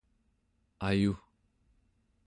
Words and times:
ayu 0.87 1.11